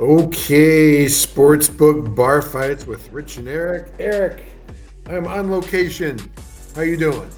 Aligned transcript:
Okay, 0.00 1.04
sportsbook 1.04 2.14
bar 2.16 2.40
fights 2.40 2.86
with 2.86 3.12
Rich 3.12 3.36
and 3.36 3.46
Eric. 3.46 3.92
Eric, 3.98 4.46
I'm 5.04 5.26
on 5.26 5.50
location. 5.50 6.18
How 6.74 6.80
you 6.80 6.96
doing? 6.96 7.28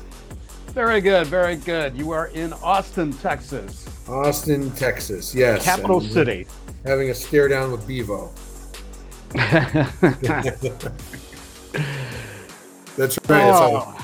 Very 0.68 1.00
good, 1.00 1.26
very 1.26 1.56
good. 1.56 1.96
You 1.96 2.12
are 2.12 2.28
in 2.28 2.52
Austin, 2.52 3.14
Texas. 3.14 3.88
Austin, 4.08 4.70
Texas. 4.76 5.34
Yes. 5.34 5.64
Capital 5.64 6.00
I'm 6.00 6.08
City. 6.08 6.46
Having 6.84 7.10
a 7.10 7.14
stare 7.14 7.48
down 7.48 7.72
with 7.72 7.84
Bevo. 7.84 8.30
That's 12.96 13.18
right. 13.28 13.42
Oh. 13.42 13.98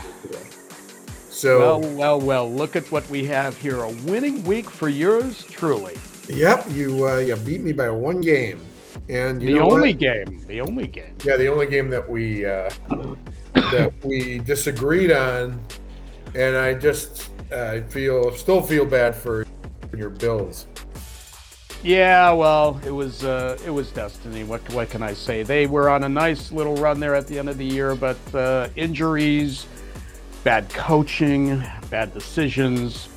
So, 1.31 1.61
well, 1.61 1.81
well, 1.95 2.21
well. 2.21 2.53
Look 2.53 2.75
at 2.75 2.90
what 2.90 3.09
we 3.09 3.25
have 3.27 3.57
here. 3.57 3.85
A 3.85 3.90
winning 4.03 4.43
week 4.43 4.68
for 4.68 4.89
yours 4.89 5.45
truly. 5.45 5.96
Yep, 6.29 6.64
you 6.71 7.07
uh, 7.09 7.18
you 7.18 7.37
beat 7.37 7.63
me 7.63 7.73
by 7.73 7.91
one 7.91 8.21
game, 8.21 8.61
and 9.09 9.43
you 9.43 9.49
the 9.49 9.55
know 9.59 9.67
what? 9.67 9.75
only 9.75 9.93
game. 9.93 10.45
The 10.46 10.61
only 10.61 10.86
game. 10.86 11.14
Yeah, 11.25 11.36
the 11.36 11.49
only 11.49 11.67
game 11.67 11.91
that 11.91 12.09
we 12.09 12.45
uh, 12.45 12.71
that 13.55 13.93
we 14.05 14.39
disagreed 14.39 15.13
on, 15.13 15.61
and 16.35 16.57
I 16.57 16.75
just 16.75 17.31
I 17.53 17.81
feel 17.81 18.33
still 18.33 18.63
feel 18.63 18.85
bad 18.85 19.14
for 19.14 19.46
your 19.96 20.11
Bills. 20.11 20.67
Yeah, 21.83 22.33
well, 22.33 22.81
it 22.85 22.91
was 22.91 23.25
uh, 23.25 23.57
it 23.64 23.71
was 23.71 23.91
destiny. 23.93 24.43
What 24.45 24.69
what 24.72 24.91
can 24.91 25.03
I 25.03 25.13
say? 25.13 25.45
They 25.45 25.67
were 25.67 25.89
on 25.89 26.05
a 26.05 26.08
nice 26.08 26.50
little 26.50 26.75
run 26.77 26.99
there 26.99 27.14
at 27.14 27.27
the 27.29 27.39
end 27.39 27.49
of 27.49 27.57
the 27.57 27.64
year, 27.64 27.95
but 27.95 28.19
uh, 28.35 28.69
injuries, 28.75 29.67
bad 30.43 30.69
coaching, 30.71 31.63
bad 31.89 32.12
decisions, 32.12 33.08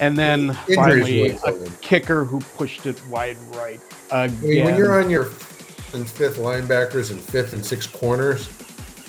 and 0.00 0.16
then 0.16 0.56
Injuries 0.68 1.40
finally 1.40 1.66
a 1.66 1.70
kicker 1.80 2.24
who 2.24 2.40
pushed 2.40 2.86
it 2.86 3.00
wide 3.08 3.36
right 3.54 3.80
I 4.10 4.28
mean, 4.28 4.64
when 4.64 4.76
you're 4.76 5.02
on 5.02 5.10
your 5.10 5.24
fifth 5.24 5.94
and 5.94 6.08
fifth 6.08 6.36
linebackers 6.38 7.10
and 7.10 7.20
fifth 7.20 7.52
and 7.52 7.64
sixth 7.64 7.92
corners 7.92 8.48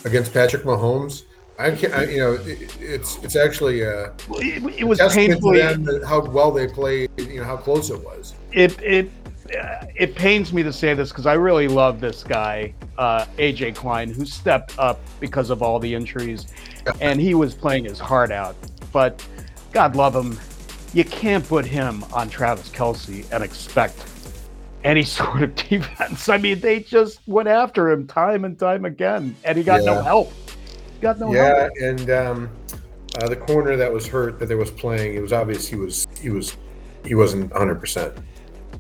against 0.06 0.34
Patrick 0.34 0.64
Mahomes, 0.64 1.24
I 1.60 1.72
can't. 1.72 1.94
I, 1.94 2.04
you 2.06 2.20
know, 2.20 2.34
it, 2.34 2.78
it's 2.80 3.18
it's 3.24 3.36
actually 3.36 3.82
a 3.82 4.14
it, 4.30 4.80
it 4.80 4.84
was 4.84 5.00
testament 5.00 5.32
painfully 5.32 5.62
how 6.06 6.22
well 6.22 6.52
they 6.52 6.68
played. 6.68 7.10
You 7.18 7.40
know 7.40 7.44
how 7.44 7.58
close 7.58 7.90
it 7.90 8.04
was. 8.04 8.36
it 8.52 8.80
it 8.82 9.10
uh, 9.56 9.86
it 9.96 10.16
pains 10.16 10.54
me 10.54 10.62
to 10.62 10.74
say 10.74 10.94
this 10.94 11.10
because 11.10 11.26
I 11.26 11.34
really 11.34 11.68
love 11.68 12.00
this 12.00 12.24
guy, 12.24 12.74
uh, 12.98 13.26
AJ 13.38 13.76
Klein, 13.76 14.14
who 14.14 14.26
stepped 14.26 14.78
up 14.78 15.00
because 15.20 15.50
of 15.50 15.62
all 15.62 15.80
the 15.80 15.94
injuries, 15.94 16.48
and 17.02 17.20
he 17.20 17.34
was 17.34 17.56
playing 17.56 17.86
his 17.86 17.98
heart 18.00 18.32
out. 18.32 18.56
But 18.92 19.26
God 19.72 19.96
love 19.96 20.16
him, 20.16 20.40
you 20.94 21.04
can't 21.04 21.48
put 21.48 21.66
him 21.66 22.04
on 22.14 22.30
Travis 22.30 22.70
Kelce 22.70 23.26
and 23.32 23.44
expect 23.44 24.04
any 24.84 25.04
sort 25.18 25.44
of 25.44 25.56
defense. 25.56 26.30
I 26.30 26.38
mean, 26.38 26.60
they 26.60 26.80
just 26.82 27.20
went 27.28 27.48
after 27.48 27.90
him 27.90 28.08
time 28.08 28.46
and 28.46 28.58
time 28.58 28.86
again, 28.86 29.36
and 29.44 29.58
he 29.58 29.64
got 29.64 29.84
no 29.84 29.94
Yeah. 29.94 30.04
help. 30.04 30.34
Got 31.02 31.20
no 31.20 31.32
help. 31.32 31.36
yeah, 31.36 31.60
help. 31.62 31.72
and 31.82 32.10
um, 32.10 32.50
uh, 33.22 33.28
the 33.28 33.36
corner 33.36 33.76
that 33.76 33.92
was 33.92 34.08
hurt 34.08 34.40
that 34.40 34.48
they 34.48 34.56
was 34.56 34.72
playing, 34.72 35.16
it 35.16 35.22
was 35.22 35.34
obvious 35.34 35.68
he 35.68 35.76
was 35.76 36.08
he 36.22 36.30
was 36.30 36.58
he 37.06 37.16
wasn't 37.16 37.52
100. 37.52 37.76
percent 37.80 38.14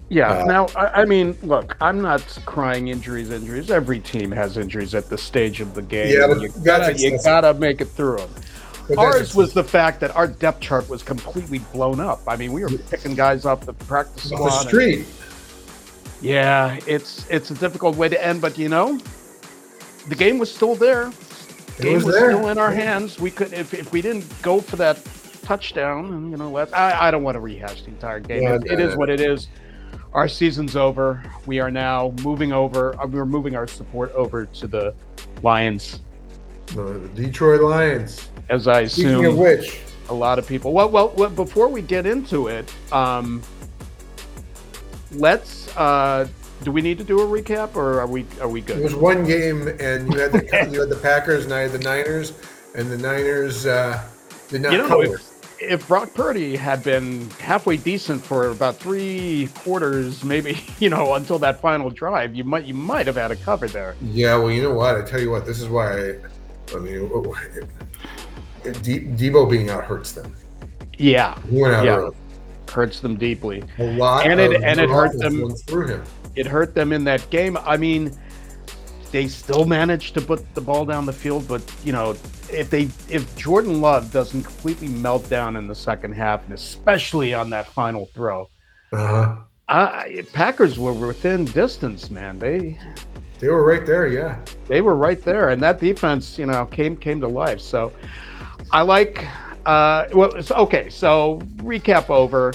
Yeah. 0.09 0.31
Uh, 0.31 0.45
now, 0.45 0.67
I, 0.75 1.01
I 1.01 1.05
mean, 1.05 1.37
look, 1.43 1.75
I'm 1.81 2.01
not 2.01 2.21
crying 2.45 2.87
injuries, 2.87 3.29
injuries. 3.29 3.69
Every 3.69 3.99
team 3.99 4.31
has 4.31 4.57
injuries 4.57 4.95
at 4.95 5.09
the 5.09 5.17
stage 5.17 5.61
of 5.61 5.73
the 5.75 5.81
game. 5.81 6.13
Yeah, 6.17 6.27
but 6.27 6.41
you 6.41 6.49
gotta, 6.63 6.93
you 6.97 7.17
gotta 7.23 7.53
make 7.53 7.81
it 7.81 7.85
through 7.89 8.17
them. 8.17 8.29
Ours 8.97 9.35
was 9.35 9.53
the 9.53 9.63
fact 9.63 9.99
that 9.99 10.15
our 10.15 10.27
depth 10.27 10.61
chart 10.61 10.87
was 10.89 11.03
completely 11.03 11.59
blown 11.73 11.99
up. 11.99 12.21
I 12.27 12.35
mean, 12.37 12.53
we 12.53 12.61
were 12.63 12.69
picking 12.69 13.15
guys 13.15 13.45
off 13.45 13.61
the 13.65 13.73
practice 13.73 14.31
off 14.31 14.37
squad. 14.37 14.49
the 14.49 14.59
and- 14.59 14.67
street. 14.69 15.05
yeah, 16.21 16.79
it's 16.87 17.27
it's 17.29 17.51
a 17.51 17.55
difficult 17.55 17.95
way 17.97 18.09
to 18.09 18.25
end, 18.25 18.41
but 18.41 18.57
you 18.57 18.69
know, 18.69 18.99
the 20.07 20.15
game 20.15 20.37
was 20.37 20.53
still 20.53 20.75
there. 20.75 21.09
It 21.77 21.83
game 21.83 21.93
was 21.95 22.05
was, 22.05 22.15
there. 22.15 22.31
still 22.31 22.47
in 22.49 22.57
our 22.57 22.71
hands. 22.71 23.19
We 23.19 23.29
could, 23.29 23.53
if, 23.53 23.73
if 23.73 23.91
we 23.91 24.01
didn't 24.01 24.25
go 24.41 24.59
for 24.61 24.77
that 24.77 24.99
touchdown, 25.43 26.05
and 26.13 26.31
you 26.31 26.37
know, 26.37 26.49
let 26.49 26.75
I, 26.75 27.07
I 27.07 27.11
don't 27.11 27.23
want 27.23 27.35
to 27.35 27.39
rehash 27.39 27.81
the 27.83 27.89
entire 27.89 28.19
game. 28.19 28.43
Yeah, 28.43 28.55
it, 28.55 28.71
it 28.71 28.79
is 28.79 28.95
what 28.95 29.09
it 29.09 29.19
is. 29.21 29.47
Our 30.13 30.27
season's 30.27 30.75
over. 30.75 31.21
We 31.45 31.59
are 31.59 31.69
now 31.69 32.13
moving 32.23 32.51
over. 32.53 32.99
uh, 32.99 33.05
We're 33.05 33.25
moving 33.25 33.55
our 33.55 33.67
support 33.67 34.11
over 34.13 34.45
to 34.45 34.67
the 34.67 34.95
Lions, 35.43 35.99
The 36.75 37.09
Detroit 37.15 37.61
Lions. 37.61 38.29
as 38.49 38.67
I 38.67 38.85
Speaking 38.85 39.11
assume 39.15 39.25
of 39.25 39.37
which, 39.37 39.79
a 40.09 40.13
lot 40.13 40.37
of 40.39 40.47
people. 40.47 40.73
Well, 40.73 40.89
well, 40.89 41.13
well 41.17 41.29
before 41.29 41.67
we 41.69 41.81
get 41.81 42.05
into 42.05 42.47
it, 42.47 42.71
um, 42.91 43.41
let's. 45.13 45.75
Uh, 45.77 46.27
do 46.63 46.71
we 46.71 46.81
need 46.81 46.97
to 46.97 47.03
do 47.03 47.19
a 47.19 47.25
recap, 47.25 47.75
or 47.75 47.99
are 48.01 48.07
we 48.07 48.25
are 48.41 48.47
we 48.49 48.61
good? 48.61 48.77
it 48.79 48.83
was 48.83 48.95
one 48.95 49.23
game, 49.25 49.67
and 49.79 50.11
you 50.11 50.19
had 50.19 50.31
the 50.31 50.43
you 50.71 50.79
had 50.81 50.89
the 50.89 50.99
Packers, 51.01 51.45
and 51.45 51.53
I 51.53 51.61
had 51.61 51.71
the 51.71 51.79
Niners, 51.79 52.33
and 52.75 52.89
the 52.89 52.97
Niners 52.97 53.65
uh, 53.65 54.03
did 54.49 54.61
not 54.61 54.71
You 54.71 54.79
know, 54.79 54.87
cover. 54.87 55.03
if, 55.15 55.61
if 55.61 55.87
Brock 55.87 56.13
Purdy 56.15 56.55
had 56.55 56.83
been 56.83 57.29
halfway 57.39 57.77
decent 57.77 58.23
for 58.23 58.49
about 58.49 58.77
three 58.77 59.49
quarters, 59.55 60.23
maybe 60.23 60.59
you 60.79 60.89
know 60.89 61.13
until 61.13 61.37
that 61.39 61.61
final 61.61 61.89
drive, 61.91 62.33
you 62.35 62.43
might 62.43 62.65
you 62.65 62.73
might 62.73 63.05
have 63.07 63.15
had 63.17 63.31
a 63.31 63.35
cover 63.35 63.67
there. 63.67 63.95
Yeah, 64.01 64.35
well, 64.37 64.51
you 64.51 64.63
know 64.63 64.73
what? 64.73 64.95
I 64.95 65.03
tell 65.03 65.19
you 65.21 65.29
what. 65.31 65.45
This 65.45 65.61
is 65.61 65.69
why. 65.69 65.93
I, 65.93 66.15
I 66.75 66.79
mean, 66.79 67.09
De- 68.81 69.05
Deebo 69.15 69.49
being 69.49 69.69
out 69.69 69.83
hurts 69.85 70.11
them. 70.11 70.35
Yeah, 70.97 71.37
He 71.49 71.61
went 71.61 71.73
out 71.75 71.85
Yeah. 71.85 71.95
early. 71.97 72.15
hurts 72.71 72.99
them 72.99 73.15
deeply. 73.15 73.63
A 73.79 73.83
lot, 73.97 74.25
And 74.27 74.39
it- 74.39 74.61
and 74.61 74.79
it 74.79 74.89
hurt 74.89 75.17
them- 75.17 75.49
through 75.67 75.87
him. 75.87 76.03
It 76.35 76.45
hurt 76.45 76.75
them 76.75 76.91
in 76.91 77.03
that 77.05 77.27
game. 77.29 77.57
I 77.65 77.77
mean, 77.77 78.11
they 79.11 79.27
still 79.27 79.63
managed 79.65 80.13
to 80.15 80.21
put 80.21 80.53
the 80.53 80.61
ball 80.61 80.85
down 80.85 81.05
the 81.05 81.13
field, 81.13 81.47
but 81.47 81.61
you 81.85 81.93
know, 81.93 82.11
if 82.51 82.69
they 82.69 82.89
if 83.09 83.35
Jordan 83.37 83.79
Love 83.81 84.11
doesn't 84.11 84.43
completely 84.43 84.89
melt 84.89 85.29
down 85.29 85.55
in 85.55 85.67
the 85.67 85.75
second 85.75 86.11
half, 86.13 86.43
and 86.45 86.53
especially 86.53 87.33
on 87.33 87.49
that 87.51 87.67
final 87.67 88.09
throw, 88.13 88.49
Uh-huh. 88.91 89.35
I, 89.69 90.23
Packers 90.33 90.79
were 90.79 90.93
within 90.93 91.45
distance, 91.45 92.09
man. 92.09 92.39
They 92.39 92.79
They 93.39 93.49
were 93.49 93.65
right 93.65 93.85
there. 93.85 94.07
Yeah. 94.07 94.39
they 94.67 94.81
were 94.81 94.95
right 94.95 95.21
there, 95.21 95.49
and 95.49 95.61
that 95.61 95.79
defense, 95.79 96.39
you 96.39 96.45
know, 96.45 96.65
came 96.65 96.95
came 96.95 97.19
to 97.21 97.27
life. 97.27 97.59
So 97.59 97.91
I 98.71 98.81
like. 98.81 99.27
Uh, 99.65 100.07
well, 100.13 100.41
so, 100.41 100.55
okay. 100.55 100.89
So 100.89 101.41
recap 101.57 102.09
over. 102.09 102.53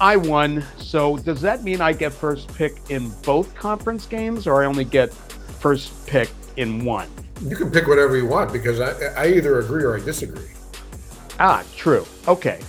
I 0.00 0.16
won. 0.16 0.62
So 0.78 1.16
does 1.16 1.40
that 1.40 1.62
mean 1.62 1.80
I 1.80 1.92
get 1.94 2.12
first 2.12 2.52
pick 2.54 2.74
in 2.90 3.08
both 3.22 3.54
conference 3.54 4.04
games, 4.06 4.46
or 4.46 4.62
I 4.62 4.66
only 4.66 4.84
get 4.84 5.14
first 5.14 6.06
pick 6.06 6.30
in 6.56 6.84
one? 6.84 7.08
You 7.42 7.56
can 7.56 7.70
pick 7.70 7.86
whatever 7.86 8.16
you 8.16 8.26
want 8.26 8.52
because 8.52 8.80
I, 8.80 8.92
I 9.16 9.26
either 9.28 9.60
agree 9.60 9.82
or 9.84 9.96
I 9.96 10.00
disagree. 10.00 10.48
Ah, 11.40 11.64
true. 11.74 12.06
Okay. 12.28 12.60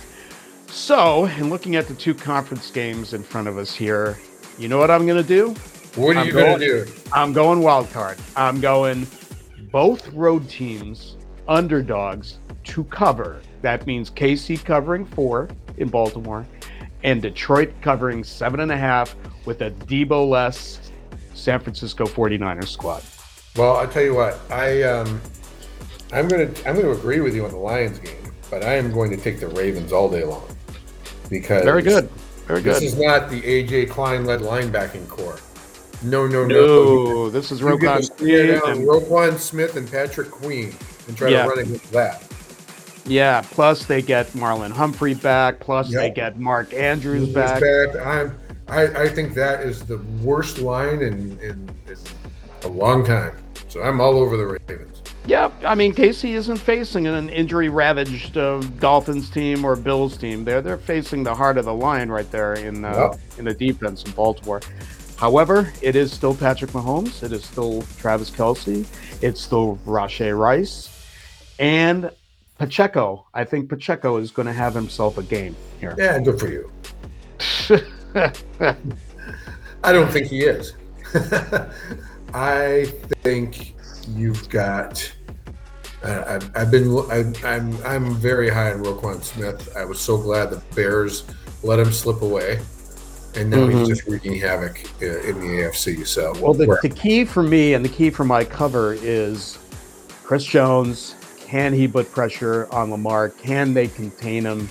So, 0.76 1.24
in 1.24 1.48
looking 1.48 1.74
at 1.74 1.88
the 1.88 1.94
two 1.94 2.12
conference 2.14 2.70
games 2.70 3.14
in 3.14 3.22
front 3.22 3.48
of 3.48 3.56
us 3.56 3.74
here, 3.74 4.18
you 4.58 4.68
know 4.68 4.76
what 4.76 4.90
I'm 4.90 5.06
going 5.06 5.20
to 5.20 5.26
do? 5.26 5.54
What 5.94 6.16
are 6.16 6.20
I'm 6.20 6.26
you 6.26 6.32
going 6.34 6.60
to 6.60 6.84
do? 6.84 6.92
I'm 7.14 7.32
going 7.32 7.60
wild 7.60 7.90
card. 7.92 8.18
I'm 8.36 8.60
going 8.60 9.06
both 9.72 10.06
road 10.12 10.46
teams 10.50 11.16
underdogs 11.48 12.40
to 12.64 12.84
cover. 12.84 13.40
That 13.62 13.86
means 13.86 14.10
KC 14.10 14.62
covering 14.66 15.06
four 15.06 15.48
in 15.78 15.88
Baltimore 15.88 16.46
and 17.02 17.22
Detroit 17.22 17.72
covering 17.80 18.22
seven 18.22 18.60
and 18.60 18.70
a 18.70 18.76
half 18.76 19.16
with 19.46 19.62
a 19.62 19.70
Deebo 19.70 20.28
less 20.28 20.92
San 21.32 21.58
Francisco 21.58 22.04
49ers 22.04 22.68
squad. 22.68 23.02
Well, 23.56 23.78
I 23.78 23.86
tell 23.86 24.02
you 24.02 24.14
what. 24.14 24.38
I 24.50 24.82
um, 24.82 25.22
I'm 26.12 26.28
going 26.28 26.52
to 26.52 26.68
I'm 26.68 26.74
going 26.74 26.86
to 26.86 26.92
agree 26.92 27.20
with 27.20 27.34
you 27.34 27.46
on 27.46 27.50
the 27.50 27.56
Lions 27.56 27.98
game, 27.98 28.30
but 28.50 28.62
I 28.62 28.74
am 28.74 28.92
going 28.92 29.10
to 29.10 29.16
take 29.16 29.40
the 29.40 29.48
Ravens 29.48 29.90
all 29.90 30.10
day 30.10 30.22
long 30.22 30.46
because 31.28 31.64
Very 31.64 31.82
good. 31.82 32.08
Very 32.46 32.62
good. 32.62 32.76
This 32.76 32.94
is 32.94 32.98
not 32.98 33.28
the 33.28 33.40
AJ 33.42 33.90
Klein 33.90 34.24
led 34.24 34.40
linebacking 34.40 35.08
corps. 35.08 35.40
No, 36.02 36.26
no, 36.26 36.44
no. 36.46 36.54
no, 36.66 37.30
this 37.30 37.50
is 37.50 37.60
Roquan 37.60 38.04
Smith 38.04 38.62
and 38.66 38.86
Roquan 38.86 39.38
Smith 39.38 39.76
and 39.76 39.90
Patrick 39.90 40.30
Queen 40.30 40.74
and 41.08 41.16
try 41.16 41.28
Yeah. 41.28 41.44
to 41.44 41.48
run 41.48 41.58
against 41.60 41.90
that. 41.92 42.22
Yeah, 43.06 43.42
plus 43.50 43.86
they 43.86 44.02
get 44.02 44.26
Marlon 44.32 44.72
Humphrey 44.72 45.14
back, 45.14 45.60
plus 45.60 45.92
they 45.92 46.10
get 46.10 46.38
Mark 46.38 46.74
Andrews 46.74 47.28
back. 47.28 47.60
back. 47.60 47.96
I'm, 48.04 48.36
I, 48.68 49.04
I 49.04 49.08
think 49.08 49.34
that 49.34 49.60
is 49.60 49.84
the 49.84 49.98
worst 50.22 50.58
line 50.58 51.02
in, 51.02 51.38
in, 51.40 51.70
in 51.88 51.96
a 52.62 52.68
long 52.68 53.04
time. 53.04 53.36
So 53.68 53.80
I'm 53.80 54.00
all 54.00 54.18
over 54.18 54.36
the 54.36 54.58
Ravens. 54.68 54.95
Yeah, 55.26 55.50
I 55.64 55.74
mean 55.74 55.92
KC 55.92 56.34
isn't 56.34 56.58
facing 56.58 57.06
an 57.08 57.28
injury-ravaged 57.28 58.36
uh, 58.36 58.60
Dolphins 58.78 59.28
team 59.28 59.64
or 59.64 59.74
Bills 59.74 60.16
team. 60.16 60.44
They're 60.44 60.62
they're 60.62 60.78
facing 60.78 61.24
the 61.24 61.34
heart 61.34 61.58
of 61.58 61.64
the 61.64 61.74
line 61.74 62.08
right 62.10 62.30
there 62.30 62.54
in 62.54 62.84
uh, 62.84 63.10
Yep. 63.12 63.20
in 63.38 63.44
the 63.46 63.54
defense 63.54 64.04
in 64.04 64.12
Baltimore. 64.12 64.60
However, 65.16 65.72
it 65.82 65.96
is 65.96 66.12
still 66.12 66.34
Patrick 66.34 66.70
Mahomes. 66.72 67.22
It 67.22 67.32
is 67.32 67.44
still 67.44 67.82
Travis 67.98 68.30
Kelce. 68.30 68.86
It's 69.22 69.40
still 69.40 69.78
Rashee 69.86 70.36
Rice, 70.38 70.90
and 71.58 72.10
Pacheco. 72.58 73.26
I 73.34 73.44
think 73.44 73.68
Pacheco 73.68 74.18
is 74.18 74.30
going 74.30 74.46
to 74.46 74.52
have 74.52 74.74
himself 74.74 75.18
a 75.18 75.22
game 75.22 75.56
here. 75.80 75.94
Yeah, 75.98 76.18
good 76.20 76.38
for 76.38 76.48
you. 76.48 76.70
I 79.82 79.92
don't 79.92 80.10
think 80.10 80.26
he 80.28 80.42
is. 80.44 80.74
I 82.34 82.92
think 83.22 83.74
you've 84.08 84.48
got. 84.48 85.10
Uh, 86.02 86.24
I've, 86.26 86.56
I've 86.56 86.70
been. 86.70 86.88
I, 87.10 87.32
I'm. 87.44 87.76
I'm 87.84 88.14
very 88.14 88.48
high 88.50 88.72
on 88.72 88.82
Roquan 88.84 89.22
Smith. 89.22 89.74
I 89.76 89.84
was 89.84 90.00
so 90.00 90.16
glad 90.18 90.50
the 90.50 90.62
Bears 90.74 91.24
let 91.62 91.78
him 91.78 91.90
slip 91.92 92.22
away, 92.22 92.60
and 93.34 93.50
now 93.50 93.58
Mhm. 93.66 93.78
he's 93.80 93.88
just 93.88 94.06
wreaking 94.06 94.38
havoc 94.38 94.78
uh, 95.02 95.06
in 95.20 95.40
the 95.40 95.46
AFC. 95.62 96.06
So 96.06 96.32
Well, 96.40 96.54
the, 96.54 96.78
the 96.82 96.88
key 96.88 97.24
for 97.24 97.42
me 97.42 97.74
and 97.74 97.84
the 97.84 97.88
key 97.88 98.10
for 98.10 98.24
my 98.24 98.44
cover 98.44 98.94
is 98.94 99.58
Chris 100.22 100.44
Jones. 100.44 101.14
Can 101.40 101.72
he 101.72 101.86
put 101.88 102.10
pressure 102.12 102.68
on 102.72 102.90
Lamar? 102.90 103.28
Can 103.30 103.72
they 103.72 103.86
contain 103.88 104.44
him? 104.44 104.68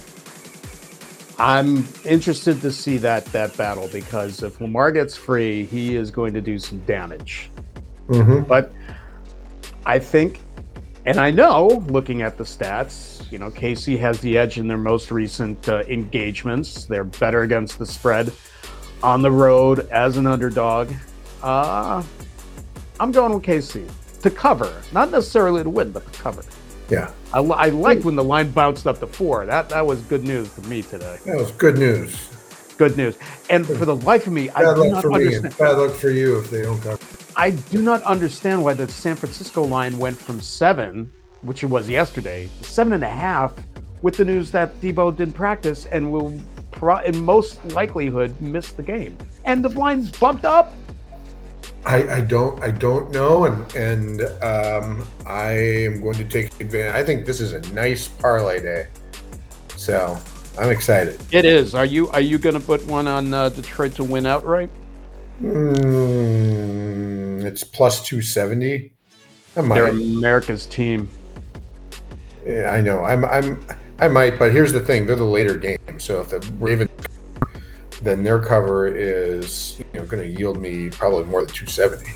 I'm 1.37 1.85
interested 2.05 2.61
to 2.61 2.71
see 2.71 2.97
that 2.97 3.25
that 3.27 3.55
battle 3.57 3.89
because 3.91 4.41
if 4.43 4.61
Lamar 4.61 4.91
gets 4.91 5.17
free, 5.17 5.65
he 5.65 5.95
is 5.95 6.11
going 6.11 6.33
to 6.33 6.41
do 6.41 6.57
some 6.59 6.79
damage. 6.85 7.49
Mhm. 8.07 8.47
But 8.47 8.71
I 9.85 9.99
think, 9.99 10.39
and 11.05 11.19
I 11.19 11.31
know, 11.31 11.83
looking 11.87 12.21
at 12.21 12.37
the 12.37 12.43
stats, 12.43 13.29
you 13.31 13.37
know, 13.39 13.49
KC 13.51 13.99
has 13.99 14.19
the 14.19 14.37
edge 14.37 14.57
in 14.57 14.67
their 14.67 14.77
most 14.77 15.11
recent 15.11 15.67
uh, 15.69 15.83
engagements. 15.87 16.85
They're 16.85 17.03
better 17.03 17.41
against 17.43 17.77
the 17.79 17.85
spread 17.85 18.31
on 19.03 19.21
the 19.21 19.31
road 19.31 19.87
as 19.91 20.17
an 20.17 20.25
underdog. 20.25 20.91
Uh, 21.43 22.01
I'm 22.99 23.11
going 23.11 23.33
with 23.33 23.43
KC 23.43 23.87
to 24.21 24.31
cover, 24.31 24.81
not 24.91 25.11
necessarily 25.11 25.63
to 25.63 25.69
win, 25.69 25.91
but 25.91 26.11
to 26.11 26.19
cover. 26.19 26.43
yeah, 26.89 27.11
I, 27.33 27.39
I 27.41 27.69
liked 27.69 28.03
when 28.05 28.15
the 28.15 28.23
line 28.23 28.49
bounced 28.51 28.87
up 28.87 28.99
to 28.99 29.07
four. 29.07 29.45
That 29.45 29.69
that 29.69 29.85
was 29.85 30.01
good 30.03 30.23
news 30.23 30.47
for 30.49 30.61
me 30.61 30.81
today. 30.81 31.17
that 31.25 31.35
was 31.35 31.51
good 31.51 31.77
news. 31.77 32.29
Good 32.77 32.97
news. 32.97 33.17
And 33.49 33.65
for 33.65 33.85
the 33.85 33.95
life 33.97 34.27
of 34.27 34.33
me, 34.33 34.49
I 34.49 34.63
Bad 34.63 34.75
do 34.75 34.81
luck 34.81 34.91
not 34.91 35.01
for 35.03 35.09
me 35.11 35.15
understand. 35.17 35.45
and 35.45 35.57
bad 35.57 35.77
luck 35.77 35.91
for 35.93 36.09
you 36.09 36.39
if 36.39 36.49
they 36.49 36.63
don't 36.63 36.81
cover. 36.81 36.97
I 37.37 37.49
do 37.51 37.81
not 37.81 38.01
understand 38.03 38.63
why 38.63 38.73
the 38.73 38.87
San 38.87 39.15
Francisco 39.15 39.63
line 39.63 39.97
went 39.97 40.17
from 40.17 40.39
seven, 40.39 41.11
which 41.41 41.63
it 41.63 41.67
was 41.67 41.89
yesterday, 41.89 42.49
seven 42.61 42.93
and 42.93 43.03
a 43.03 43.09
half, 43.09 43.53
with 44.01 44.15
the 44.15 44.23
news 44.23 44.51
that 44.51 44.79
Deebo 44.79 45.15
didn't 45.17 45.33
practice 45.33 45.85
and 45.87 46.11
will, 46.11 46.39
pro- 46.71 46.99
in 46.99 47.25
most 47.25 47.63
likelihood, 47.73 48.39
miss 48.39 48.71
the 48.71 48.83
game. 48.83 49.17
And 49.43 49.65
the 49.65 49.69
line's 49.69 50.11
bumped 50.11 50.45
up. 50.45 50.73
I, 51.85 52.15
I 52.15 52.21
don't 52.21 52.61
I 52.63 52.71
don't 52.71 53.11
know 53.11 53.45
and 53.45 53.75
and 53.75 54.21
um, 54.41 55.07
I 55.27 55.51
am 55.51 56.01
going 56.01 56.15
to 56.15 56.23
take 56.23 56.59
advantage. 56.59 56.95
I 56.95 57.03
think 57.03 57.25
this 57.27 57.39
is 57.39 57.53
a 57.53 57.61
nice 57.73 58.07
parlay 58.07 58.59
day, 58.59 58.87
so 59.75 60.17
I'm 60.57 60.71
excited. 60.71 61.21
It 61.31 61.45
is. 61.45 61.75
Are 61.75 61.85
you 61.85 62.09
are 62.09 62.21
you 62.21 62.39
going 62.39 62.55
to 62.55 62.65
put 62.65 62.83
one 62.87 63.07
on 63.07 63.33
uh, 63.33 63.49
Detroit 63.49 63.93
to 63.95 64.03
win 64.03 64.25
outright? 64.25 64.71
Mm, 65.43 66.84
it's 67.45 67.63
plus 67.63 68.05
two 68.05 68.21
seventy. 68.21 68.91
I 69.55 69.61
They're. 69.61 69.87
America's 69.87 70.65
team. 70.65 71.09
Yeah, 72.45 72.69
I 72.71 72.81
know. 72.81 73.03
I'm 73.03 73.25
I'm 73.25 73.65
I 73.99 74.07
might, 74.07 74.37
but 74.37 74.51
here's 74.51 74.71
the 74.73 74.79
thing: 74.79 75.05
they're 75.05 75.15
the 75.15 75.23
later 75.23 75.57
game. 75.57 75.99
So 75.99 76.21
if 76.21 76.29
the 76.29 76.39
Ravens, 76.59 76.89
then 78.01 78.23
their 78.23 78.39
cover 78.39 78.87
is 78.87 79.79
you 79.79 79.85
know 79.99 80.05
going 80.05 80.23
to 80.23 80.39
yield 80.39 80.61
me 80.61 80.89
probably 80.89 81.23
more 81.23 81.45
than 81.45 81.53
two 81.53 81.67
seventy. 81.67 82.11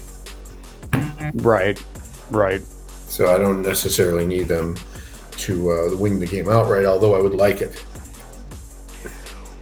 Right. 1.36 1.82
Right. 2.30 2.62
So 3.08 3.34
I 3.34 3.38
don't 3.38 3.62
necessarily 3.62 4.26
need 4.26 4.48
them 4.48 4.76
to 5.32 5.72
uh, 5.72 5.98
win 5.98 6.20
the 6.20 6.26
game 6.28 6.50
outright, 6.50 6.86
although 6.86 7.16
I 7.16 7.22
would 7.22 7.34
like 7.34 7.62
it. 7.62 7.84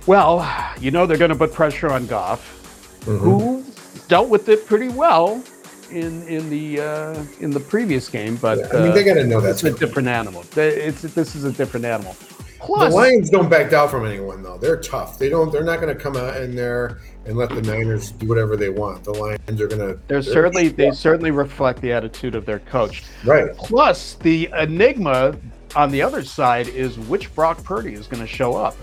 Well, 0.05 0.47
you 0.79 0.91
know 0.91 1.05
they're 1.05 1.17
going 1.17 1.31
to 1.31 1.35
put 1.37 1.53
pressure 1.53 1.89
on 1.91 2.07
Goff. 2.07 2.53
Mhm. 3.05 3.19
who 3.19 3.63
dealt 4.09 4.27
with 4.27 4.49
it 4.49 4.65
pretty 4.65 4.89
well 4.89 5.41
in 5.91 6.27
in 6.27 6.49
the 6.49 6.81
uh, 6.81 7.23
in 7.39 7.51
the 7.51 7.59
previous 7.59 8.09
game, 8.09 8.35
but 8.37 8.73
I 8.73 8.79
mean, 8.79 8.91
uh, 8.91 8.93
they 8.93 9.03
got 9.03 9.15
to 9.15 9.25
know 9.25 9.41
that's 9.41 9.63
a 9.63 9.71
different 9.71 10.07
animal. 10.07 10.43
It's 10.55 11.01
this 11.01 11.35
is 11.35 11.43
a 11.43 11.51
different 11.51 11.85
animal. 11.85 12.15
The 12.59 12.89
Lions 12.89 13.29
don't 13.29 13.49
back 13.49 13.69
down 13.69 13.87
from 13.87 14.05
anyone, 14.05 14.41
though. 14.41 14.57
They're 14.57 14.81
tough. 14.81 15.19
They 15.19 15.29
don't. 15.29 15.51
They're 15.51 15.63
not 15.63 15.79
going 15.79 15.95
to 15.95 16.01
come 16.01 16.17
out 16.17 16.41
in 16.41 16.55
there 16.55 16.99
and 17.25 17.37
let 17.37 17.49
the 17.49 17.61
Niners 17.61 18.11
do 18.11 18.27
whatever 18.27 18.57
they 18.57 18.69
want. 18.69 19.03
The 19.03 19.13
Lions 19.13 19.61
are 19.61 19.67
going 19.67 19.79
to. 19.79 19.99
they're 20.07 20.21
certainly 20.21 20.69
they 20.69 20.91
certainly 20.91 21.31
reflect 21.31 21.81
the 21.81 21.91
attitude 21.91 22.35
of 22.35 22.45
their 22.45 22.59
coach. 22.59 23.03
right. 23.25 23.55
Plus, 23.57 24.15
the 24.15 24.49
enigma 24.57 25.37
on 25.75 25.91
the 25.91 26.01
other 26.01 26.23
side 26.23 26.67
is 26.69 26.97
which 26.97 27.33
Brock 27.35 27.63
Purdy 27.63 27.93
is 27.93 28.07
going 28.07 28.21
to 28.21 28.27
show 28.27 28.55
up. 28.55 28.75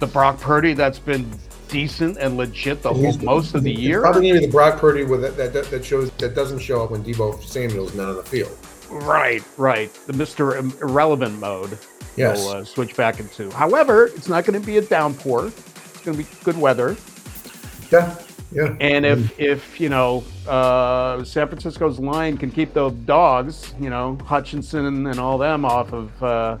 The 0.00 0.06
Brock 0.06 0.40
Purdy 0.40 0.72
that's 0.74 0.98
been 0.98 1.30
decent 1.68 2.18
and 2.18 2.36
legit 2.36 2.82
the 2.82 2.92
whole 2.92 3.16
most 3.18 3.54
of 3.54 3.62
the 3.62 3.72
year. 3.72 4.00
Probably 4.00 4.22
going 4.22 4.34
to 4.34 4.40
be 4.40 4.46
the 4.46 4.52
Brock 4.52 4.80
Purdy 4.80 5.04
with 5.04 5.22
that, 5.22 5.52
that 5.52 5.70
that 5.70 5.84
shows 5.84 6.10
that 6.12 6.34
doesn't 6.34 6.58
show 6.58 6.82
up 6.82 6.90
when 6.90 7.04
Deebo 7.04 7.42
Samuel's 7.42 7.94
not 7.94 8.08
on 8.08 8.16
the 8.16 8.22
field. 8.22 8.56
Right, 8.90 9.42
right. 9.56 9.92
The 10.06 10.12
Mr. 10.12 10.58
Irrelevant 10.82 11.38
mode. 11.38 11.78
Yes. 12.16 12.38
will 12.38 12.48
uh, 12.48 12.64
switch 12.64 12.96
back 12.96 13.20
into. 13.20 13.50
However, 13.50 14.06
it's 14.06 14.28
not 14.28 14.46
going 14.46 14.58
to 14.58 14.66
be 14.66 14.78
a 14.78 14.82
downpour. 14.82 15.48
It's 15.48 16.00
going 16.00 16.16
to 16.16 16.24
be 16.24 16.28
good 16.44 16.56
weather. 16.56 16.96
Yeah. 17.92 18.16
Yeah. 18.52 18.76
And 18.80 19.04
if 19.04 19.38
if 19.38 19.80
you 19.80 19.88
know 19.88 20.24
uh, 20.48 21.24
San 21.24 21.48
Francisco's 21.48 21.98
line 21.98 22.38
can 22.38 22.50
keep 22.50 22.72
those 22.72 22.92
dogs, 22.92 23.74
you 23.80 23.90
know 23.90 24.16
Hutchinson 24.24 25.06
and 25.06 25.18
all 25.18 25.36
them 25.36 25.64
off 25.64 25.92
of 25.92 26.22
uh, 26.22 26.58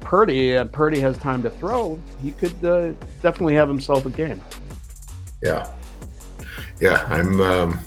Purdy, 0.00 0.54
and 0.54 0.70
Purdy 0.72 1.00
has 1.00 1.16
time 1.18 1.42
to 1.42 1.50
throw, 1.50 1.98
he 2.22 2.32
could 2.32 2.64
uh, 2.64 2.92
definitely 3.22 3.54
have 3.54 3.68
himself 3.68 4.06
a 4.06 4.10
game. 4.10 4.40
Yeah. 5.42 5.70
Yeah. 6.80 7.04
I'm. 7.08 7.40
Um, 7.40 7.80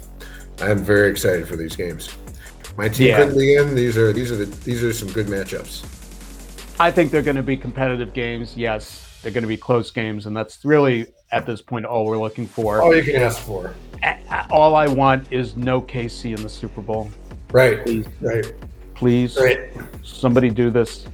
I'm 0.62 0.84
very 0.84 1.10
excited 1.10 1.48
for 1.48 1.56
these 1.56 1.76
games. 1.76 2.16
My 2.78 2.88
team 2.88 3.08
Yeah. 3.08 3.18
couldn't 3.18 3.38
be 3.38 3.56
in. 3.56 3.74
These 3.76 3.98
are 3.98 4.14
these 4.14 4.32
are 4.32 4.36
the 4.36 4.46
these 4.46 4.84
are 4.84 4.94
some 4.94 5.12
good 5.12 5.28
matchups. 5.28 5.84
I 6.80 6.92
think 6.92 7.12
they're 7.12 7.22
going 7.22 7.36
to 7.36 7.44
be 7.44 7.58
competitive 7.58 8.14
games. 8.14 8.56
Yes, 8.56 9.20
they're 9.22 9.32
going 9.32 9.44
to 9.44 9.48
be 9.48 9.58
close 9.58 9.92
games, 9.92 10.26
and 10.28 10.36
that's 10.36 10.64
really 10.64 11.08
at 11.32 11.46
this 11.46 11.62
point 11.62 11.86
all 11.86 12.06
we're 12.06 12.18
looking 12.18 12.46
for. 12.48 12.82
All 12.82 12.96
you 12.96 13.04
can 13.04 13.16
ask 13.16 13.40
for. 13.40 13.74
All 14.50 14.76
I 14.76 14.88
want 14.88 15.32
is 15.32 15.56
no 15.56 15.82
KC 15.82 16.36
in 16.38 16.44
the 16.44 16.50
Super 16.50 16.82
Bowl. 16.82 17.10
Right. 17.52 17.84
Please. 17.84 18.08
Right. 18.22 18.54
Please. 18.96 19.38
Right. 19.38 19.72
somebody 20.04 20.50
do 20.50 20.70
this. 20.70 21.06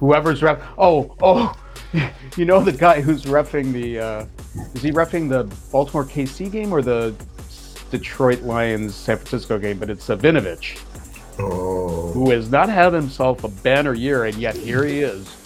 Whoever's 0.00 0.42
ref. 0.42 0.62
Oh, 0.78 1.14
oh, 1.22 1.54
you 2.36 2.44
know 2.46 2.60
the 2.60 2.72
guy 2.72 3.00
who's 3.00 3.24
refing 3.24 3.72
the. 3.72 4.00
Uh, 4.00 4.26
is 4.74 4.82
he 4.82 4.90
refing 4.90 5.28
the 5.28 5.44
Baltimore 5.70 6.04
KC 6.04 6.50
game 6.50 6.72
or 6.72 6.82
the 6.82 7.14
Detroit 7.90 8.40
Lions 8.40 8.94
San 8.94 9.16
Francisco 9.16 9.58
game? 9.58 9.78
But 9.78 9.90
it's 9.90 10.08
uh, 10.08 10.16
Vinovich, 10.16 10.80
Oh. 11.38 12.10
who 12.12 12.30
has 12.30 12.50
not 12.50 12.68
had 12.68 12.92
himself 12.92 13.44
a 13.44 13.48
banner 13.48 13.94
year, 13.94 14.24
and 14.24 14.36
yet 14.36 14.56
here 14.56 14.84
he 14.84 15.00
is. 15.00 15.36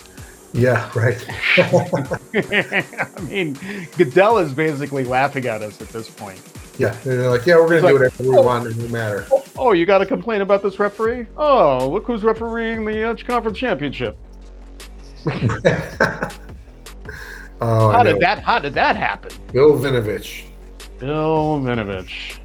Yeah. 0.52 0.88
Right. 0.94 1.22
I 3.16 3.20
mean, 3.28 3.58
Goodell 3.96 4.38
is 4.38 4.52
basically 4.52 5.04
laughing 5.04 5.46
at 5.46 5.62
us 5.62 5.82
at 5.82 5.88
this 5.88 6.08
point. 6.08 6.40
Yeah, 6.78 6.90
they're 7.04 7.30
like, 7.30 7.46
yeah, 7.46 7.56
we're 7.56 7.80
going 7.80 7.82
to 7.82 7.88
do 7.88 7.94
like, 7.94 7.94
whatever 7.94 8.30
we 8.30 8.36
oh. 8.36 8.42
want. 8.42 8.66
It 8.66 8.74
doesn't 8.74 8.90
matter. 8.90 9.26
Oh, 9.56 9.72
you 9.72 9.86
got 9.86 9.98
to 9.98 10.06
complain 10.06 10.40
about 10.40 10.62
this 10.62 10.78
referee? 10.78 11.26
Oh, 11.36 11.88
look 11.88 12.04
who's 12.06 12.22
refereeing 12.24 12.84
the 12.84 13.10
uh, 13.10 13.16
conference 13.16 13.58
championship. 13.58 14.16
oh, 17.60 17.90
How 17.90 18.02
I 18.02 18.02
did 18.02 18.20
that? 18.20 18.40
How 18.42 18.58
did 18.58 18.74
that 18.74 18.96
happen? 18.96 19.32
Bill 19.52 19.72
Vinovich. 19.78 20.44
Bill 20.98 21.60
Vinovich. 21.60 22.38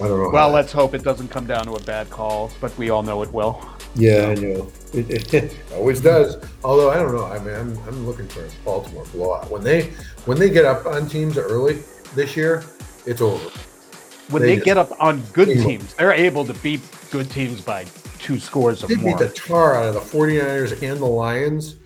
I 0.00 0.08
don't 0.08 0.18
know. 0.22 0.30
Well, 0.30 0.50
let's 0.50 0.72
hope 0.72 0.94
it 0.94 1.02
doesn't 1.04 1.28
come 1.28 1.46
down 1.46 1.66
to 1.66 1.72
a 1.74 1.80
bad 1.82 2.10
call, 2.10 2.50
but 2.60 2.76
we 2.76 2.90
all 2.90 3.02
know 3.02 3.22
it 3.22 3.32
will. 3.32 3.64
yeah, 3.94 4.26
I 4.30 4.34
know. 4.34 4.72
It, 4.92 5.08
it, 5.10 5.34
it 5.34 5.56
always 5.72 6.00
does. 6.00 6.36
Although 6.64 6.90
I 6.90 6.96
don't 6.96 7.14
know. 7.14 7.26
I 7.26 7.38
mean, 7.38 7.54
I'm, 7.54 7.78
I'm 7.86 8.06
looking 8.06 8.26
for 8.26 8.44
a 8.44 8.50
Baltimore 8.64 9.04
blowout. 9.12 9.50
When 9.50 9.62
they 9.62 9.92
when 10.26 10.38
they 10.38 10.50
get 10.50 10.64
up 10.64 10.86
on 10.86 11.08
teams 11.08 11.38
early 11.38 11.82
this 12.14 12.36
year, 12.36 12.64
it's 13.06 13.20
over. 13.20 13.50
When 14.30 14.42
They 14.42 14.56
they, 14.56 14.64
get 14.64 14.76
up 14.78 14.90
on 15.00 15.20
good 15.32 15.48
teams, 15.48 15.94
they're 15.94 16.12
able 16.12 16.44
to 16.46 16.54
beat 16.54 16.80
good 17.10 17.30
teams 17.30 17.60
by 17.60 17.84
two 18.24 18.38
scores 18.40 18.82
or 18.82 18.86
They 18.88 18.96
more. 18.96 19.16
beat 19.18 19.26
the 19.28 19.32
tar 19.32 19.76
out 19.76 19.84
of 19.86 19.94
the 19.94 20.00
49ers 20.00 20.82
and 20.82 20.98
the 20.98 21.04
Lions. 21.06 21.76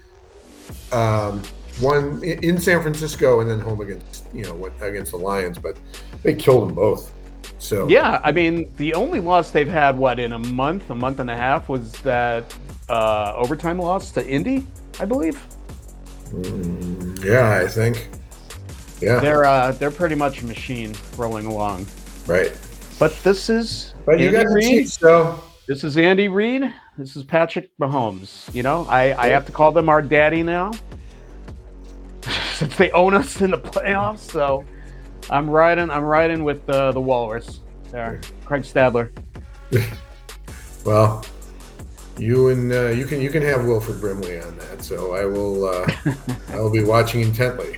Um, 0.92 1.42
one 1.80 2.22
in 2.24 2.42
in 2.42 2.60
San 2.60 2.82
Francisco 2.82 3.40
and 3.40 3.50
then 3.50 3.60
home 3.60 3.80
against 3.80 4.26
you 4.32 4.44
know 4.44 4.70
against 4.80 5.10
the 5.12 5.18
Lions, 5.18 5.58
but 5.58 5.76
they 6.22 6.34
killed 6.34 6.68
them 6.68 6.74
both. 6.74 7.12
So 7.58 7.88
Yeah, 7.88 8.20
I 8.22 8.30
mean, 8.32 8.72
the 8.76 8.94
only 8.94 9.18
loss 9.20 9.50
they've 9.50 9.68
had, 9.68 9.98
what, 9.98 10.20
in 10.20 10.32
a 10.32 10.38
month, 10.38 10.90
a 10.90 10.94
month 10.94 11.18
and 11.18 11.28
a 11.28 11.36
half, 11.36 11.68
was 11.68 11.92
that 12.02 12.54
uh, 12.88 13.32
overtime 13.34 13.78
loss 13.80 14.12
to 14.12 14.24
Indy, 14.26 14.64
I 15.00 15.04
believe. 15.04 15.40
Mm, 16.30 17.24
yeah, 17.24 17.60
I 17.64 17.66
think. 17.66 18.08
Yeah, 19.00 19.18
They're 19.20 19.44
uh, 19.44 19.72
they're 19.72 19.90
pretty 19.90 20.14
much 20.14 20.42
a 20.42 20.46
machine 20.46 20.94
rolling 21.16 21.46
along. 21.46 21.86
right. 22.26 22.52
But 22.98 23.16
this 23.22 23.48
is 23.48 23.94
But 24.04 24.18
you 24.18 24.32
got 24.32 24.46
the 24.46 24.54
Reid. 24.54 24.64
Chiefs, 24.68 24.96
though. 24.96 25.38
This 25.68 25.84
is 25.84 25.98
Andy 25.98 26.28
Reid. 26.28 26.72
This 26.96 27.14
is 27.14 27.24
Patrick 27.24 27.76
Mahomes. 27.76 28.52
You 28.54 28.62
know, 28.62 28.86
I, 28.88 29.14
I 29.22 29.26
have 29.28 29.44
to 29.44 29.52
call 29.52 29.70
them 29.70 29.90
our 29.90 30.00
daddy 30.00 30.42
now. 30.42 30.72
since 32.54 32.74
they 32.76 32.90
own 32.92 33.12
us 33.12 33.42
in 33.42 33.50
the 33.50 33.58
playoffs. 33.58 34.20
So 34.20 34.64
I'm 35.28 35.50
riding. 35.50 35.90
I'm 35.90 36.04
riding 36.04 36.42
with 36.42 36.64
the 36.64 36.90
the 36.92 37.00
Walrus 37.02 37.60
there, 37.90 38.18
Craig 38.46 38.62
Stadler. 38.62 39.10
Well, 40.84 41.22
you 42.16 42.48
and 42.48 42.72
uh, 42.72 42.86
you 42.86 43.04
can 43.04 43.20
you 43.20 43.28
can 43.28 43.42
have 43.42 43.66
Wilford 43.66 44.00
Brimley 44.00 44.40
on 44.40 44.56
that. 44.56 44.82
So 44.82 45.12
I 45.12 45.26
will 45.26 45.66
uh, 45.66 45.90
I 46.48 46.60
will 46.60 46.70
be 46.70 46.82
watching 46.82 47.20
intently, 47.20 47.76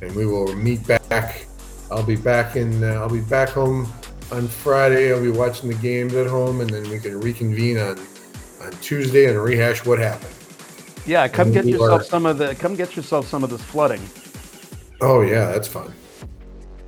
and 0.00 0.14
we 0.14 0.26
will 0.26 0.54
meet 0.54 0.86
back. 0.86 1.46
I'll 1.90 2.04
be 2.04 2.14
back 2.14 2.54
in. 2.54 2.84
Uh, 2.84 3.00
I'll 3.00 3.10
be 3.10 3.22
back 3.22 3.48
home 3.48 3.92
on 4.32 4.48
Friday. 4.48 5.12
I'll 5.12 5.22
be 5.22 5.30
watching 5.30 5.68
the 5.68 5.76
games 5.76 6.14
at 6.14 6.26
home, 6.26 6.60
and 6.60 6.70
then 6.70 6.88
we 6.90 6.98
can 6.98 7.20
reconvene 7.20 7.78
on 7.78 8.00
on 8.62 8.70
Tuesday 8.80 9.26
and 9.28 9.38
rehash 9.40 9.84
what 9.84 9.98
happened. 9.98 10.32
Yeah, 11.04 11.26
come 11.28 11.48
And 11.48 11.54
get 11.54 11.66
yourself 11.66 12.00
are- 12.02 12.04
some 12.04 12.26
of 12.26 12.38
the. 12.38 12.54
Come 12.54 12.74
get 12.74 12.96
yourself 12.96 13.28
some 13.28 13.44
of 13.44 13.50
this 13.50 13.62
flooding. 13.62 14.00
Oh 15.00 15.20
yeah, 15.20 15.50
that's 15.52 15.68
fun. 15.68 15.92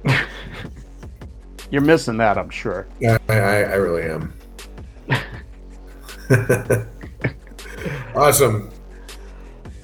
You're 1.70 1.82
missing 1.82 2.16
that, 2.18 2.38
I'm 2.38 2.50
sure. 2.50 2.86
I 3.02 3.18
I, 3.28 3.34
I 3.62 3.74
really 3.74 4.02
am. 4.04 4.32
awesome. 8.14 8.70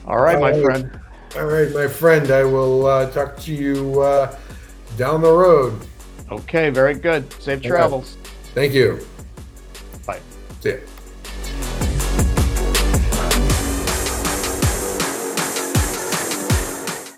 All 0.06 0.18
right, 0.20 0.40
my 0.40 0.52
right. 0.52 0.62
friend. 0.62 1.00
All 1.36 1.46
right, 1.46 1.72
my 1.72 1.86
friend. 1.88 2.30
I 2.30 2.44
will 2.44 2.86
uh, 2.86 3.10
talk 3.10 3.36
to 3.40 3.52
you 3.52 4.00
uh, 4.00 4.36
down 4.96 5.20
the 5.22 5.32
road. 5.32 5.80
Okay, 6.30 6.70
very 6.70 6.94
good. 6.94 7.32
Safe 7.42 7.60
travels. 7.62 8.16
Thank 8.54 8.72
you. 8.72 8.98
Bye. 10.06 10.20
See 10.60 10.70
ya. 10.70 10.76